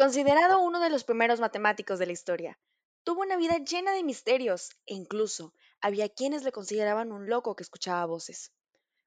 Considerado 0.00 0.60
uno 0.60 0.80
de 0.80 0.88
los 0.88 1.04
primeros 1.04 1.40
matemáticos 1.40 1.98
de 1.98 2.06
la 2.06 2.12
historia, 2.12 2.58
tuvo 3.04 3.20
una 3.20 3.36
vida 3.36 3.58
llena 3.58 3.92
de 3.92 4.02
misterios 4.02 4.70
e 4.86 4.94
incluso 4.94 5.52
había 5.82 6.08
quienes 6.08 6.42
le 6.42 6.52
consideraban 6.52 7.12
un 7.12 7.28
loco 7.28 7.54
que 7.54 7.62
escuchaba 7.62 8.06
voces. 8.06 8.50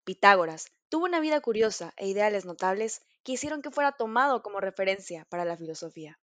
Pitágoras 0.04 0.68
tuvo 0.90 1.06
una 1.06 1.20
vida 1.20 1.42
curiosa 1.42 1.96
e 1.98 2.08
ideales 2.08 2.46
notables 2.46 3.02
que 3.24 3.32
hicieron 3.32 3.64
que 3.64 3.72
fuera 3.72 3.94
tomado 3.94 4.44
como 4.44 4.60
referencia 4.60 5.26
para 5.32 5.46
la 5.46 5.58
filosofía. 5.58 6.20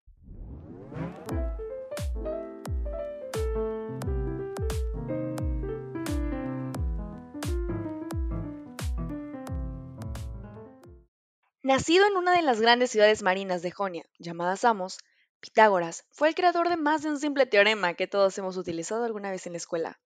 Nacido 11.69 12.07
en 12.07 12.17
una 12.17 12.33
de 12.33 12.41
las 12.41 12.59
grandes 12.59 12.89
ciudades 12.89 13.21
marinas 13.21 13.61
de 13.61 13.69
Jonia, 13.69 14.03
llamada 14.17 14.55
Samos, 14.55 14.97
Pitágoras 15.39 16.03
fue 16.09 16.27
el 16.29 16.33
creador 16.33 16.67
de 16.67 16.77
más 16.77 17.03
de 17.03 17.11
un 17.11 17.19
simple 17.19 17.45
teorema 17.45 17.93
que 17.93 18.07
todos 18.07 18.35
hemos 18.39 18.57
utilizado 18.57 19.03
alguna 19.03 19.29
vez 19.29 19.45
en 19.45 19.53
la 19.53 19.57
escuela. 19.57 19.99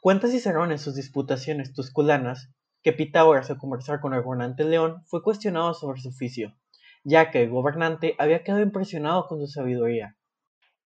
Cuenta 0.00 0.28
Cicerón 0.28 0.72
en 0.72 0.78
sus 0.78 0.94
disputaciones 0.94 1.74
tusculanas 1.74 2.48
que 2.82 2.94
Pitágoras 2.94 3.50
al 3.50 3.58
conversar 3.58 4.00
con 4.00 4.14
el 4.14 4.22
gobernante 4.22 4.64
León 4.64 5.04
fue 5.04 5.22
cuestionado 5.22 5.74
sobre 5.74 6.00
su 6.00 6.08
oficio, 6.08 6.56
ya 7.04 7.30
que 7.30 7.42
el 7.42 7.50
gobernante 7.50 8.14
había 8.18 8.42
quedado 8.42 8.62
impresionado 8.62 9.26
con 9.26 9.38
su 9.38 9.48
sabiduría. 9.48 10.16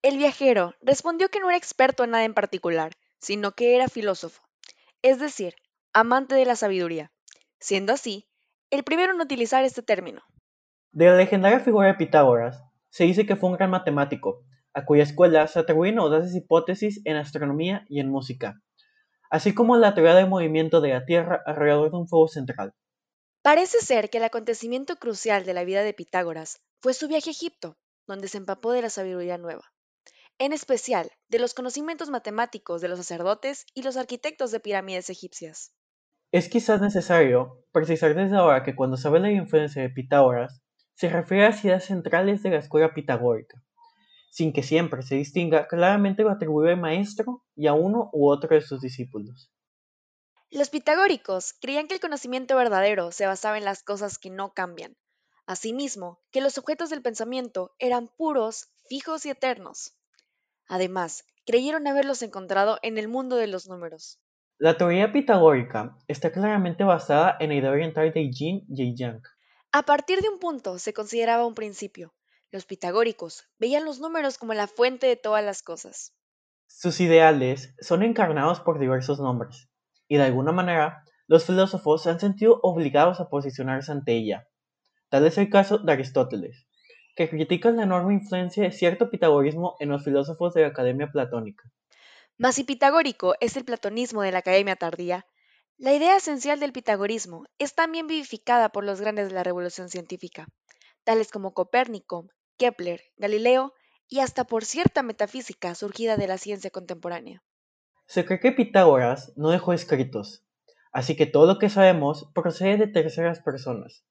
El 0.02 0.18
viajero 0.18 0.74
respondió 0.80 1.29
que 1.29 1.38
no 1.38 1.51
era 1.51 1.56
experto 1.56 2.02
en 2.02 2.10
nada 2.10 2.24
en 2.24 2.34
particular, 2.34 2.95
sino 3.20 3.52
que 3.52 3.76
era 3.76 3.87
filósofo, 3.87 4.42
es 5.02 5.20
decir, 5.20 5.54
amante 5.92 6.34
de 6.34 6.46
la 6.46 6.56
sabiduría. 6.56 7.12
Siendo 7.60 7.92
así, 7.92 8.26
el 8.74 8.83
primero 8.83 9.14
en 9.14 9.20
utilizar 9.20 9.64
este 9.64 9.83
término. 9.83 10.23
De 10.91 11.06
la 11.06 11.16
legendaria 11.16 11.60
figura 11.60 11.87
de 11.87 11.95
Pitágoras, 11.95 12.60
se 12.91 13.05
dice 13.05 13.24
que 13.24 13.37
fue 13.37 13.51
un 13.51 13.56
gran 13.56 13.70
matemático, 13.70 14.45
a 14.73 14.84
cuya 14.84 15.05
escuela 15.05 15.46
se 15.46 15.60
atribuyen 15.60 16.01
audaces 16.01 16.34
hipótesis 16.34 17.01
en 17.04 17.16
astronomía 17.16 17.85
y 17.88 18.01
en 18.01 18.10
música, 18.10 18.60
así 19.30 19.54
como 19.54 19.76
la 19.76 19.95
teoría 19.95 20.16
del 20.16 20.29
movimiento 20.29 20.80
de 20.80 20.88
la 20.88 21.04
Tierra 21.04 21.40
alrededor 21.46 21.93
de 21.93 21.98
un 21.98 22.09
fuego 22.09 22.26
central. 22.26 22.74
Parece 23.43 23.79
ser 23.79 24.10
que 24.10 24.18
el 24.18 24.24
acontecimiento 24.24 24.96
crucial 24.96 25.45
de 25.45 25.54
la 25.54 25.65
vida 25.65 25.85
de 25.85 25.95
Pitágoras 25.95 26.60
fue 26.80 26.95
su 26.95 27.07
viaje 27.07 27.30
a 27.30 27.32
Egipto, 27.32 27.76
donde 28.09 28.26
se 28.26 28.38
empapó 28.38 28.73
de 28.73 28.82
la 28.82 28.91
sabiduría 28.91 29.38
nueva, 29.38 29.73
en 30.38 30.52
especial 30.52 31.13
de 31.29 31.38
los 31.38 31.54
conocimientos 31.54 32.10
matemáticos 32.10 32.80
de 32.80 32.88
los 32.88 32.98
sacerdotes 32.98 33.66
y 33.73 33.82
los 33.82 33.96
arquitectos 33.96 34.51
de 34.51 34.59
pirámides 34.59 35.10
egipcias. 35.10 35.73
Es 36.35 36.49
quizás 36.49 36.80
necesario 36.80 37.65
precisar 37.71 38.13
desde 38.16 38.35
ahora 38.35 38.65
que 38.65 38.74
cuando 38.74 38.96
se 38.96 39.07
habla 39.07 39.21
de 39.21 39.35
la 39.35 39.43
influencia 39.43 39.82
de 39.82 39.88
Pitágoras, 39.88 40.65
se 40.95 41.09
refiere 41.09 41.46
a 41.46 41.51
las 41.51 41.65
ideas 41.65 41.85
centrales 41.85 42.43
de 42.43 42.51
la 42.51 42.57
escuela 42.57 42.93
pitagórica, 42.93 43.63
sin 44.32 44.52
que 44.52 44.65
siempre 44.65 45.02
se 45.02 45.15
distinga 45.15 45.68
claramente 45.68 46.24
lo 46.24 46.30
atribuido 46.30 46.73
al 46.73 46.80
maestro 46.80 47.45
y 47.54 47.68
a 47.68 47.73
uno 47.73 48.10
u 48.13 48.29
otro 48.29 48.57
de 48.57 48.63
sus 48.63 48.80
discípulos. 48.80 49.52
Los 50.51 50.71
pitagóricos 50.71 51.52
creían 51.60 51.87
que 51.87 51.95
el 51.95 52.01
conocimiento 52.01 52.57
verdadero 52.57 53.13
se 53.13 53.26
basaba 53.26 53.57
en 53.57 53.65
las 53.65 53.85
cosas 53.85 54.19
que 54.19 54.30
no 54.30 54.54
cambian, 54.54 54.96
asimismo 55.46 56.19
que 56.32 56.41
los 56.41 56.59
objetos 56.59 56.91
del 56.91 57.01
pensamiento 57.01 57.76
eran 57.79 58.09
puros, 58.09 58.71
fijos 58.88 59.24
y 59.24 59.30
eternos. 59.30 59.95
Además, 60.66 61.26
creyeron 61.46 61.87
haberlos 61.87 62.23
encontrado 62.23 62.80
en 62.82 62.98
el 62.98 63.07
mundo 63.07 63.37
de 63.37 63.46
los 63.46 63.69
números. 63.69 64.19
La 64.59 64.77
teoría 64.77 65.12
pitagórica 65.12 65.99
está 66.06 66.31
claramente 66.31 66.84
basada 66.84 67.37
en 67.41 67.49
la 67.49 67.56
idea 67.56 67.72
oriental 67.72 68.12
de 68.12 68.31
Yin 68.31 68.65
y 68.69 68.94
Yang. 68.94 69.21
A 69.72 69.83
partir 69.83 70.21
de 70.21 70.28
un 70.28 70.38
punto 70.38 70.78
se 70.78 70.93
consideraba 70.93 71.44
un 71.44 71.56
principio. 71.56 72.15
Los 72.53 72.65
pitagóricos 72.65 73.49
veían 73.59 73.84
los 73.84 73.99
números 73.99 74.38
como 74.38 74.55
la 74.55 74.69
fuente 74.69 75.09
de 75.09 75.16
todas 75.16 75.44
las 75.44 75.65
cosas. 75.65 76.15
Sus 76.69 77.00
ideales 77.00 77.75
son 77.81 78.05
encarnados 78.05 78.60
por 78.60 78.78
diversos 78.78 79.19
nombres, 79.19 79.69
y 80.06 80.19
de 80.19 80.22
alguna 80.22 80.53
manera 80.53 81.03
los 81.26 81.44
filósofos 81.44 82.04
se 82.04 82.10
han 82.10 82.20
sentido 82.20 82.60
obligados 82.62 83.19
a 83.19 83.28
posicionarse 83.28 83.91
ante 83.91 84.12
ella. 84.12 84.47
Tal 85.09 85.26
es 85.26 85.37
el 85.37 85.50
caso 85.50 85.78
de 85.78 85.93
Aristóteles, 85.93 86.69
que 87.16 87.28
critica 87.28 87.72
la 87.72 87.82
enorme 87.82 88.14
influencia 88.14 88.62
de 88.62 88.70
cierto 88.70 89.10
pitagorismo 89.10 89.75
en 89.81 89.88
los 89.88 90.04
filósofos 90.04 90.54
de 90.54 90.62
la 90.62 90.69
Academia 90.69 91.10
Platónica. 91.10 91.64
Mas 92.36 92.56
si 92.56 92.64
pitagórico 92.64 93.34
es 93.40 93.56
el 93.56 93.64
platonismo 93.64 94.22
de 94.22 94.32
la 94.32 94.38
Academia 94.38 94.76
tardía, 94.76 95.26
la 95.76 95.92
idea 95.92 96.16
esencial 96.16 96.60
del 96.60 96.72
pitagorismo 96.72 97.44
es 97.58 97.74
también 97.74 98.06
vivificada 98.06 98.70
por 98.70 98.84
los 98.84 99.00
grandes 99.00 99.28
de 99.28 99.34
la 99.34 99.42
revolución 99.42 99.88
científica, 99.88 100.46
tales 101.04 101.30
como 101.30 101.52
Copérnico, 101.52 102.28
Kepler, 102.56 103.02
Galileo 103.16 103.72
y 104.08 104.20
hasta 104.20 104.44
por 104.44 104.64
cierta 104.64 105.02
metafísica 105.02 105.74
surgida 105.74 106.16
de 106.16 106.26
la 106.26 106.38
ciencia 106.38 106.70
contemporánea. 106.70 107.42
Se 108.06 108.24
cree 108.24 108.40
que 108.40 108.52
Pitágoras 108.52 109.32
no 109.36 109.50
dejó 109.50 109.72
escritos, 109.72 110.44
así 110.92 111.16
que 111.16 111.26
todo 111.26 111.46
lo 111.46 111.58
que 111.58 111.70
sabemos 111.70 112.30
procede 112.34 112.76
de 112.76 112.86
terceras 112.88 113.40
personas. 113.40 114.04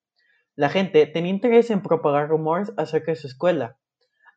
La 0.55 0.69
gente 0.69 1.05
tenía 1.07 1.31
interés 1.31 1.69
en 1.69 1.81
propagar 1.81 2.29
rumores 2.29 2.71
acerca 2.77 3.11
de 3.11 3.17
su 3.17 3.27
escuela, 3.27 3.79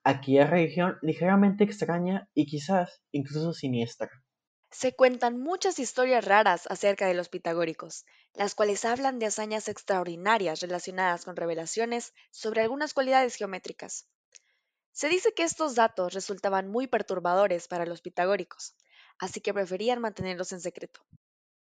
aquella 0.06 0.46
religión 0.46 0.98
ligeramente 1.02 1.64
extraña 1.64 2.30
y 2.32 2.46
quizás 2.46 3.02
incluso 3.10 3.52
siniestra. 3.52 4.08
Se 4.70 4.94
cuentan 4.94 5.40
muchas 5.40 5.80
historias 5.80 6.24
raras 6.24 6.68
acerca 6.70 7.08
de 7.08 7.14
los 7.14 7.28
pitagóricos, 7.28 8.04
las 8.32 8.54
cuales 8.54 8.84
hablan 8.84 9.18
de 9.18 9.26
hazañas 9.26 9.68
extraordinarias 9.68 10.60
relacionadas 10.60 11.24
con 11.24 11.34
revelaciones 11.34 12.14
sobre 12.30 12.60
algunas 12.60 12.94
cualidades 12.94 13.34
geométricas. 13.34 14.08
Se 14.92 15.08
dice 15.08 15.34
que 15.34 15.42
estos 15.42 15.74
datos 15.74 16.14
resultaban 16.14 16.68
muy 16.68 16.86
perturbadores 16.86 17.66
para 17.66 17.84
los 17.84 18.00
pitagóricos, 18.00 18.76
así 19.18 19.40
que 19.40 19.52
preferían 19.52 20.00
mantenerlos 20.00 20.52
en 20.52 20.60
secreto. 20.60 21.00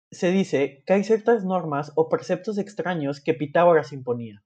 Se 0.10 0.32
dice 0.32 0.84
que 0.86 0.94
hay 0.94 1.04
ciertas 1.04 1.44
normas 1.44 1.92
o 1.96 2.08
preceptos 2.08 2.58
extraños 2.58 3.22
que 3.22 3.34
Pitágoras 3.34 3.92
imponía. 3.92 4.42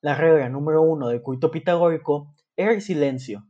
La 0.00 0.14
regla 0.14 0.48
número 0.48 0.80
uno 0.80 1.08
del 1.08 1.22
culto 1.22 1.50
pitagórico 1.50 2.34
era 2.60 2.72
el 2.72 2.82
silencio. 2.82 3.46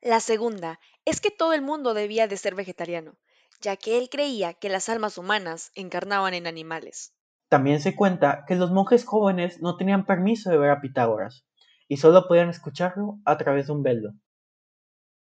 La 0.00 0.20
segunda 0.20 0.80
es 1.04 1.20
que 1.20 1.30
todo 1.30 1.52
el 1.52 1.62
mundo 1.62 1.94
debía 1.94 2.28
de 2.28 2.36
ser 2.36 2.54
vegetariano, 2.54 3.16
ya 3.60 3.76
que 3.76 3.98
él 3.98 4.08
creía 4.10 4.54
que 4.54 4.68
las 4.68 4.88
almas 4.88 5.18
humanas 5.18 5.70
encarnaban 5.74 6.34
en 6.34 6.46
animales. 6.46 7.14
También 7.48 7.80
se 7.80 7.94
cuenta 7.94 8.44
que 8.46 8.56
los 8.56 8.70
monjes 8.70 9.04
jóvenes 9.04 9.60
no 9.62 9.76
tenían 9.76 10.06
permiso 10.06 10.50
de 10.50 10.58
ver 10.58 10.70
a 10.70 10.80
Pitágoras, 10.80 11.46
y 11.88 11.98
solo 11.98 12.26
podían 12.26 12.50
escucharlo 12.50 13.18
a 13.24 13.36
través 13.36 13.66
de 13.66 13.72
un 13.72 13.82
velo. 13.82 14.10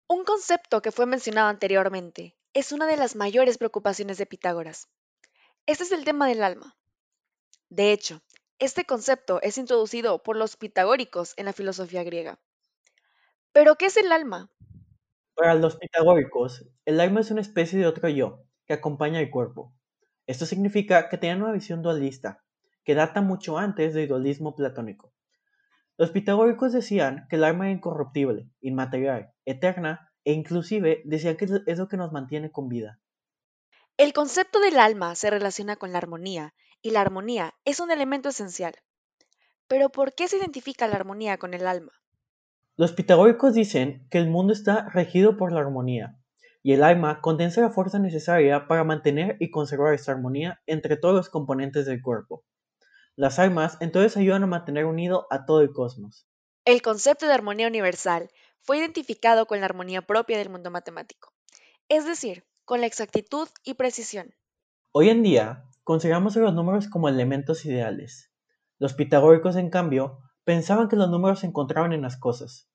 Un 0.09 0.25
concepto 0.25 0.83
que 0.83 0.93
fue 0.93 1.07
mencionado 1.07 1.49
anteriormente 1.49 2.37
es 2.53 2.73
una 2.73 2.87
de 2.87 2.97
las 2.97 3.17
mayores 3.17 3.59
preocupaciones 3.59 4.19
de 4.19 4.27
Pitágoras. 4.27 4.89
Este 5.67 5.85
es 5.85 5.93
el 5.93 6.05
tema 6.05 6.27
del 6.27 6.43
alma. 6.43 6.77
De 7.69 7.93
hecho, 7.93 8.23
este 8.59 8.85
concepto 8.85 9.41
es 9.43 9.57
introducido 9.57 10.23
por 10.23 10.37
los 10.37 10.57
pitagóricos 10.57 11.35
en 11.37 11.47
la 11.47 11.53
filosofía 11.53 12.03
griega. 12.03 12.39
¿Pero 13.53 13.77
qué 13.77 13.87
es 13.87 13.97
el 13.97 14.12
alma? 14.12 14.50
Para 15.34 15.55
los 15.55 15.77
pitagóricos, 15.77 16.69
el 16.84 17.00
alma 17.00 17.21
es 17.21 17.31
una 17.33 17.41
especie 17.41 17.78
de 17.78 17.87
otro 17.87 18.09
yo 18.09 18.44
que 18.65 18.75
acompaña 18.75 19.19
al 19.19 19.31
cuerpo. 19.31 19.75
Esto 20.27 20.47
significa 20.47 21.09
que 21.09 21.19
tenían 21.19 21.43
una 21.43 21.53
visión 21.53 21.83
dualista, 21.83 22.44
que 22.84 22.94
data 22.94 23.22
mucho 23.22 23.59
antes 23.59 23.93
del 23.93 24.06
dualismo 24.06 24.55
platónico. 24.55 25.12
Los 25.97 26.12
pitagóricos 26.12 26.72
decían 26.72 27.27
que 27.28 27.37
el 27.37 27.44
alma 27.44 27.66
era 27.66 27.75
incorruptible, 27.75 28.49
inmaterial, 28.61 29.33
eterna 29.44 30.12
e 30.25 30.32
inclusive 30.32 31.03
decían 31.05 31.37
que 31.37 31.47
es 31.67 31.78
lo 31.78 31.88
que 31.88 31.97
nos 31.97 32.12
mantiene 32.12 32.53
con 32.53 32.69
vida. 32.69 33.00
El 33.97 34.12
concepto 34.12 34.61
del 34.61 34.78
alma 34.78 35.15
se 35.17 35.28
relaciona 35.28 35.77
con 35.77 35.93
la 35.93 35.99
armonía 35.99 36.55
y 36.82 36.93
la 36.93 37.00
armonía 37.00 37.55
es 37.65 37.81
un 37.81 37.91
elemento 37.91 38.28
esencial. 38.28 38.77
Pero 39.67 39.91
¿por 39.91 40.15
qué 40.15 40.28
se 40.28 40.37
identifica 40.38 40.87
la 40.87 40.97
armonía 40.97 41.37
con 41.38 41.53
el 41.53 41.67
alma? 41.67 42.00
Los 42.81 42.93
pitagóricos 42.93 43.53
dicen 43.53 44.09
que 44.11 44.17
el 44.17 44.31
mundo 44.31 44.55
está 44.55 44.88
regido 44.88 45.37
por 45.37 45.53
la 45.53 45.61
armonía, 45.61 46.17
y 46.62 46.73
el 46.73 46.82
alma 46.82 47.21
condensa 47.21 47.61
la 47.61 47.69
fuerza 47.69 47.99
necesaria 47.99 48.69
para 48.69 48.85
mantener 48.85 49.37
y 49.38 49.50
conservar 49.50 49.93
esta 49.93 50.12
armonía 50.12 50.62
entre 50.65 50.97
todos 50.97 51.15
los 51.15 51.29
componentes 51.29 51.85
del 51.85 52.00
cuerpo. 52.00 52.43
Las 53.17 53.38
almas 53.38 53.77
entonces 53.81 54.17
ayudan 54.17 54.44
a 54.44 54.47
mantener 54.47 54.87
unido 54.87 55.27
a 55.29 55.44
todo 55.44 55.61
el 55.61 55.75
cosmos. 55.75 56.27
El 56.65 56.81
concepto 56.81 57.27
de 57.27 57.35
armonía 57.35 57.69
universal 57.69 58.31
fue 58.62 58.79
identificado 58.79 59.44
con 59.44 59.61
la 59.61 59.67
armonía 59.67 60.00
propia 60.00 60.38
del 60.38 60.49
mundo 60.49 60.71
matemático, 60.71 61.35
es 61.91 62.06
decir, 62.06 62.47
con 62.65 62.81
la 62.81 62.87
exactitud 62.87 63.47
y 63.62 63.75
precisión. 63.75 64.35
Hoy 64.93 65.11
en 65.11 65.23
día, 65.23 65.65
consideramos 65.85 66.35
a 66.38 66.41
los 66.41 66.55
números 66.55 66.88
como 66.88 67.11
elementos 67.11 67.67
ideales. 67.67 68.33
Los 68.79 68.94
pitagóricos, 68.94 69.56
en 69.56 69.69
cambio, 69.69 70.21
pensaban 70.44 70.88
que 70.88 70.97
los 70.97 71.11
números 71.11 71.41
se 71.41 71.47
encontraban 71.47 71.93
en 71.93 72.00
las 72.00 72.17
cosas, 72.17 72.69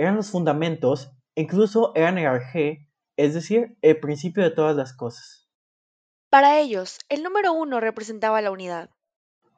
eran 0.00 0.16
los 0.16 0.30
fundamentos, 0.30 1.12
incluso 1.34 1.92
eran 1.94 2.16
el 2.16 2.26
arjé, 2.26 2.88
es 3.18 3.34
decir, 3.34 3.76
el 3.82 4.00
principio 4.00 4.42
de 4.42 4.50
todas 4.50 4.74
las 4.74 4.94
cosas. 4.96 5.46
Para 6.30 6.58
ellos, 6.58 7.00
el 7.10 7.22
número 7.22 7.52
uno 7.52 7.80
representaba 7.80 8.40
la 8.40 8.50
unidad. 8.50 8.88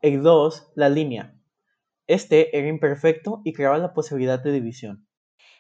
El 0.01 0.25
2, 0.25 0.73
la 0.75 0.89
línea. 0.89 1.39
Este 2.09 2.59
era 2.59 2.67
imperfecto 2.67 3.41
y 3.45 3.53
creaba 3.53 3.79
la 3.79 3.95
posibilidad 3.95 4.41
de 4.41 4.51
división. 4.51 5.07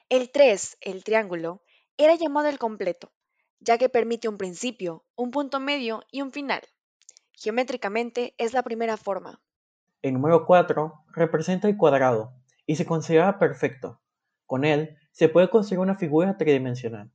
El 0.08 0.32
3, 0.32 0.78
el 0.80 1.04
triángulo, 1.04 1.62
era 1.96 2.16
llamado 2.16 2.48
el 2.48 2.58
completo, 2.58 3.12
ya 3.60 3.78
que 3.78 3.88
permite 3.88 4.28
un 4.28 4.36
principio, 4.36 5.04
un 5.14 5.30
punto 5.30 5.60
medio 5.60 6.02
y 6.10 6.22
un 6.22 6.32
final. 6.32 6.62
Geométricamente 7.34 8.34
es 8.36 8.52
la 8.52 8.64
primera 8.64 8.96
forma. 8.96 9.40
El 10.02 10.14
número 10.14 10.44
4 10.44 11.04
representa 11.14 11.68
el 11.68 11.76
cuadrado 11.76 12.32
y 12.66 12.74
se 12.74 12.84
considera 12.84 13.38
perfecto. 13.38 14.01
Con 14.52 14.66
él 14.66 14.98
se 15.12 15.30
puede 15.30 15.48
construir 15.48 15.78
una 15.78 15.96
figura 15.96 16.36
tridimensional. 16.36 17.10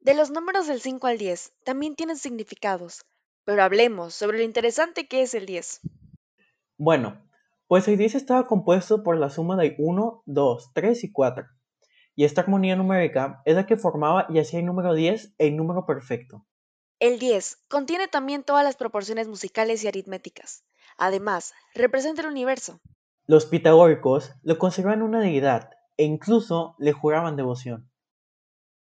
De 0.00 0.14
los 0.14 0.32
números 0.32 0.66
del 0.66 0.80
5 0.80 1.06
al 1.06 1.16
10 1.16 1.52
también 1.62 1.94
tienen 1.94 2.16
significados, 2.16 3.06
pero 3.44 3.62
hablemos 3.62 4.16
sobre 4.16 4.38
lo 4.38 4.42
interesante 4.42 5.06
que 5.06 5.22
es 5.22 5.32
el 5.34 5.46
10. 5.46 5.80
Bueno, 6.78 7.22
pues 7.68 7.86
el 7.86 7.96
10 7.98 8.16
estaba 8.16 8.48
compuesto 8.48 9.04
por 9.04 9.16
la 9.16 9.30
suma 9.30 9.54
de 9.54 9.76
1, 9.78 10.24
2, 10.26 10.70
3 10.74 11.04
y 11.04 11.12
4. 11.12 11.46
Y 12.16 12.24
esta 12.24 12.40
armonía 12.40 12.74
numérica 12.74 13.42
es 13.44 13.54
la 13.54 13.64
que 13.64 13.76
formaba 13.76 14.26
y 14.28 14.40
hacía 14.40 14.58
el 14.58 14.66
número 14.66 14.92
10 14.92 15.36
el 15.38 15.56
número 15.56 15.86
perfecto. 15.86 16.44
El 16.98 17.20
10 17.20 17.58
contiene 17.68 18.08
también 18.08 18.42
todas 18.42 18.64
las 18.64 18.74
proporciones 18.74 19.28
musicales 19.28 19.84
y 19.84 19.86
aritméticas. 19.86 20.64
Además, 20.98 21.54
representa 21.76 22.22
el 22.22 22.28
universo. 22.28 22.80
Los 23.28 23.46
pitagóricos 23.46 24.34
lo 24.42 24.58
consideraban 24.58 25.02
una 25.02 25.20
deidad 25.20 25.70
e 25.96 26.04
incluso 26.04 26.74
le 26.78 26.92
juraban 26.92 27.36
devoción. 27.36 27.90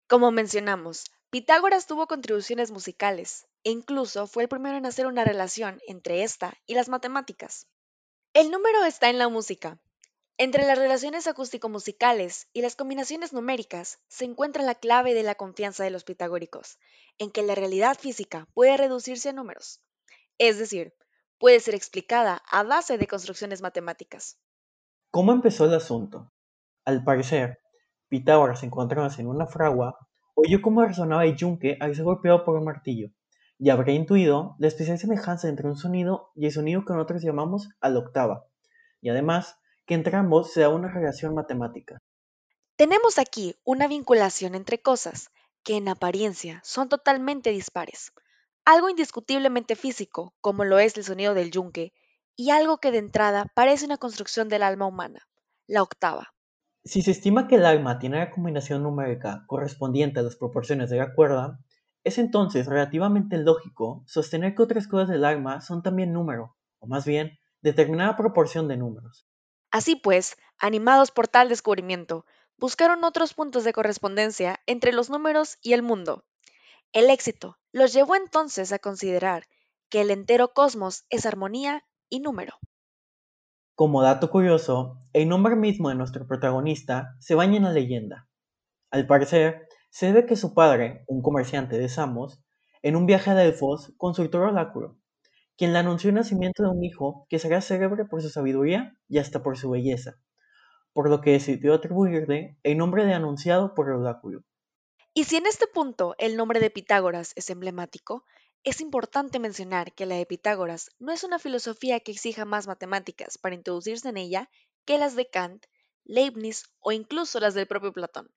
Como 0.08 0.32
mencionamos, 0.32 1.06
Pitágoras 1.30 1.86
tuvo 1.86 2.08
contribuciones 2.08 2.72
musicales 2.72 3.46
e 3.64 3.70
incluso 3.70 4.26
fue 4.26 4.44
el 4.44 4.50
primero 4.50 4.78
en 4.78 4.88
hacer 4.88 5.06
una 5.06 5.24
relación 5.24 5.80
entre 5.88 6.24
esta 6.24 6.56
y 6.66 6.74
las 6.74 6.90
matemáticas. 6.90 7.68
El 8.34 8.50
número 8.50 8.84
está 8.86 9.12
en 9.12 9.20
la 9.20 9.30
música. 9.30 9.80
Entre 10.38 10.66
las 10.66 10.80
relaciones 10.80 11.28
acústico-musicales 11.28 12.48
y 12.52 12.64
las 12.64 12.76
combinaciones 12.76 13.34
numéricas 13.34 14.00
se 14.08 14.26
encuentra 14.26 14.64
la 14.64 14.74
clave 14.74 15.14
de 15.14 15.22
la 15.22 15.36
confianza 15.36 15.84
de 15.84 15.92
los 15.92 16.04
pitagóricos, 16.04 16.80
en 17.20 17.30
que 17.30 17.44
la 17.44 17.54
realidad 17.54 17.96
física 18.00 18.48
puede 18.56 18.78
reducirse 18.78 19.30
a 19.30 19.34
números, 19.34 19.82
es 20.40 20.58
decir, 20.58 20.96
puede 21.38 21.60
ser 21.60 21.76
explicada 21.76 22.42
a 22.50 22.64
base 22.64 22.98
de 22.98 23.06
construcciones 23.06 23.62
matemáticas. 23.62 24.40
¿Cómo 25.12 25.32
empezó 25.32 25.66
el 25.66 25.76
asunto? 25.76 26.32
Al 26.90 27.04
parecer, 27.04 27.60
Pitágoras, 28.08 28.64
encontrándose 28.64 29.22
en 29.22 29.28
una 29.28 29.46
fragua, 29.46 29.96
oyó 30.34 30.60
cómo 30.60 30.84
resonaba 30.84 31.24
el 31.24 31.36
yunque 31.36 31.78
al 31.80 31.94
ser 31.94 32.04
golpeado 32.04 32.44
por 32.44 32.58
un 32.58 32.66
martillo, 32.66 33.12
y 33.60 33.70
habría 33.70 33.94
intuido 33.94 34.56
la 34.58 34.70
especial 34.70 34.98
semejanza 34.98 35.50
entre 35.50 35.68
un 35.68 35.76
sonido 35.76 36.32
y 36.34 36.48
el 36.48 36.52
sonido 36.52 36.86
que 36.86 36.94
nosotros 36.94 37.22
llamamos 37.22 37.70
a 37.80 37.90
la 37.90 38.00
octava, 38.00 38.48
y 39.02 39.10
además 39.10 39.60
que 39.86 39.94
entre 39.94 40.18
ambos 40.18 40.52
se 40.52 40.62
da 40.62 40.70
una 40.70 40.92
relación 40.92 41.36
matemática. 41.36 42.00
Tenemos 42.76 43.20
aquí 43.20 43.56
una 43.64 43.88
vinculación 43.88 44.56
entre 44.56 44.82
cosas 44.82 45.30
que 45.62 45.78
en 45.78 45.90
apariencia 45.90 46.60
son 46.64 46.90
totalmente 46.90 47.52
dispares, 47.52 48.14
algo 48.66 48.90
indiscutiblemente 48.90 49.76
físico, 49.76 50.34
como 50.42 50.66
lo 50.66 50.80
es 50.80 50.98
el 50.98 51.04
sonido 51.04 51.36
del 51.36 51.52
yunque, 51.52 51.94
y 52.36 52.50
algo 52.50 52.80
que 52.80 52.90
de 52.90 52.98
entrada 52.98 53.46
parece 53.54 53.86
una 53.86 53.98
construcción 53.98 54.50
del 54.50 54.64
alma 54.64 54.88
humana, 54.88 55.28
la 55.68 55.84
octava. 55.84 56.34
Si 56.84 57.02
se 57.02 57.12
estima 57.12 57.48
que 57.48 57.56
el 57.56 57.66
alma 57.66 58.00
tiene 58.00 58.20
la 58.20 58.32
combinación 58.32 58.84
numérica 58.84 59.44
correspondiente 59.48 60.20
a 60.20 60.24
las 60.24 60.36
proporciones 60.36 60.90
de 60.90 60.98
la 60.98 61.14
cuerda, 61.14 61.60
es 62.04 62.18
entonces 62.18 62.66
relativamente 62.66 63.38
lógico 63.38 64.04
sostener 64.08 64.56
que 64.56 64.64
otras 64.64 64.88
cosas 64.88 65.10
del 65.10 65.26
alma 65.26 65.62
son 65.62 65.84
también 65.84 66.14
número, 66.14 66.56
o 66.80 66.88
más 66.88 67.06
bien, 67.06 67.38
determinada 67.62 68.16
proporción 68.16 68.68
de 68.68 68.78
números. 68.78 69.28
Así 69.72 69.96
pues, 69.96 70.38
animados 70.58 71.12
por 71.12 71.28
tal 71.28 71.50
descubrimiento, 71.50 72.26
buscaron 72.58 73.04
otros 73.04 73.34
puntos 73.34 73.64
de 73.64 73.74
correspondencia 73.74 74.60
entre 74.66 74.94
los 74.94 75.10
números 75.10 75.58
y 75.62 75.74
el 75.74 75.84
mundo. 75.84 76.26
El 76.92 77.10
éxito 77.10 77.60
los 77.72 77.94
llevó 77.94 78.16
entonces 78.16 78.72
a 78.72 78.80
considerar 78.80 79.48
que 79.90 80.02
el 80.02 80.12
entero 80.12 80.54
cosmos 80.54 81.06
es 81.10 81.26
armonía 81.26 81.86
y 82.10 82.20
número. 82.20 82.58
Como 83.80 84.02
dato 84.02 84.30
curioso, 84.30 84.98
el 85.14 85.30
nombre 85.30 85.56
mismo 85.56 85.88
de 85.88 85.96
nuestro 85.96 86.28
protagonista 86.28 87.16
se 87.22 87.34
baña 87.34 87.56
en 87.56 87.64
la 87.64 87.72
leyenda. 87.72 88.28
Al 88.92 89.08
parecer, 89.08 89.70
se 89.90 90.08
debe 90.08 90.26
que 90.26 90.36
su 90.36 90.54
padre, 90.54 91.06
un 91.08 91.22
comerciante 91.22 91.78
de 91.78 91.88
Samos, 91.88 92.44
en 92.82 92.98
un 92.98 93.06
viaje 93.06 93.30
a 93.32 93.36
Delfos 93.36 93.94
consultó 93.96 94.40
al 94.40 94.50
oráculo, 94.50 94.98
quien 95.56 95.72
le 95.72 95.80
anunció 95.80 96.10
el 96.10 96.18
nacimiento 96.18 96.62
de 96.62 96.72
un 96.72 96.84
hijo 96.84 97.26
que 97.30 97.40
sería 97.40 97.62
célebre 97.62 98.04
por 98.04 98.22
su 98.22 98.28
sabiduría 98.28 98.98
y 99.08 99.20
hasta 99.20 99.42
por 99.42 99.58
su 99.58 99.70
belleza, 99.70 100.16
por 100.92 101.10
lo 101.10 101.22
que 101.22 101.32
decidió 101.32 101.74
atribuirle 101.74 102.58
el 102.64 102.78
nombre 102.78 103.06
de 103.06 103.14
anunciado 103.14 103.76
por 103.76 103.88
el 103.88 103.96
oráculo. 103.96 104.42
Y 105.14 105.24
si 105.24 105.38
en 105.38 105.46
este 105.46 105.68
punto 105.68 106.16
el 106.18 106.36
nombre 106.36 106.60
de 106.60 106.70
Pitágoras 106.70 107.32
es 107.38 107.50
emblemático, 107.50 108.26
es 108.64 108.82
importante 108.82 109.40
mencionar 109.40 109.94
que 109.94 110.06
la 110.06 110.16
de 110.16 110.26
Pitágoras 110.26 110.92
no 111.00 111.12
es 111.12 111.24
una 111.24 111.40
filosofía 111.40 112.00
que 112.02 112.12
exija 112.12 112.46
más 112.46 112.68
matemáticas 112.68 113.38
para 113.38 113.56
introducirse 113.56 114.10
en 114.10 114.18
ella 114.18 114.50
que 114.86 114.98
las 114.98 115.16
de 115.16 115.30
Kant, 115.30 115.66
Leibniz 116.04 116.64
o 116.80 116.92
incluso 116.92 117.40
las 117.40 117.54
del 117.54 117.68
propio 117.68 117.94
Platón. 117.94 118.30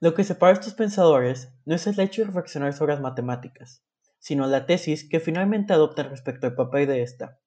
Lo 0.00 0.14
que 0.14 0.24
separa 0.24 0.52
a 0.52 0.60
estos 0.60 0.74
pensadores 0.74 1.48
no 1.64 1.74
es 1.74 1.86
el 1.86 1.98
hecho 1.98 2.22
de 2.22 2.26
reflexionar 2.26 2.72
sobre 2.72 2.92
las 2.92 3.02
matemáticas, 3.02 3.82
sino 4.18 4.46
la 4.46 4.66
tesis 4.66 5.08
que 5.08 5.20
finalmente 5.20 5.72
adoptan 5.72 6.10
respecto 6.10 6.46
al 6.46 6.54
papel 6.54 6.86
de 6.86 7.02
esta, 7.02 7.40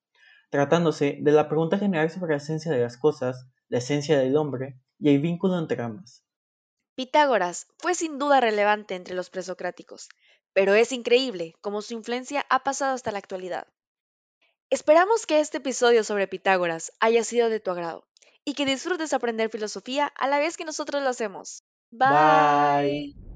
tratándose 0.50 1.18
de 1.22 1.32
la 1.32 1.48
pregunta 1.48 1.78
general 1.78 2.10
sobre 2.10 2.32
la 2.32 2.38
esencia 2.38 2.72
de 2.72 2.82
las 2.82 2.98
cosas, 2.98 3.48
la 3.70 3.78
esencia 3.78 4.18
del 4.18 4.36
hombre 4.36 4.80
y 5.00 5.10
el 5.10 5.22
vínculo 5.22 5.58
entre 5.58 5.82
ambas. 5.82 6.26
Pitágoras 6.96 7.68
fue 7.78 7.96
sin 7.96 8.20
duda 8.20 8.42
relevante 8.42 8.96
entre 8.96 9.16
los 9.16 9.30
presocráticos, 9.30 10.10
pero 10.54 10.74
es 10.74 10.92
increíble 10.92 11.56
cómo 11.62 11.82
su 11.82 11.94
influencia 11.94 12.46
ha 12.50 12.64
pasado 12.64 12.94
hasta 12.94 13.12
la 13.12 13.20
actualidad. 13.20 13.68
Esperamos 14.70 15.26
que 15.26 15.40
este 15.40 15.58
episodio 15.58 16.04
sobre 16.04 16.28
Pitágoras 16.28 16.94
haya 17.00 17.24
sido 17.24 17.50
de 17.50 17.60
tu 17.60 17.72
agrado 17.72 18.08
y 18.46 18.54
que 18.54 18.66
disfrutes 18.66 19.14
aprender 19.14 19.50
filosofía 19.50 20.08
a 20.08 20.28
la 20.28 20.40
vez 20.40 20.58
que 20.58 20.66
nosotros 20.66 21.04
lo 21.04 21.10
hacemos. 21.10 21.64
Bye. 21.92 22.10
Bye. 22.10 23.31